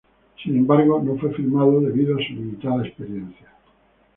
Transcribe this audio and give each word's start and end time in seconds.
Sin 0.41 0.57
embargo, 0.57 0.99
no 1.05 1.15
fue 1.19 1.31
firmado 1.31 1.79
debido 1.79 2.15
a 2.15 2.17
su 2.25 2.33
limitada 2.33 2.87
experiencia. 2.87 3.53